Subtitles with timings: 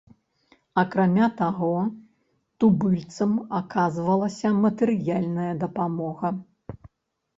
[0.83, 1.69] Акрамя таго,
[2.63, 6.37] тубыльцам аказвалася матэрыяльная дапамога.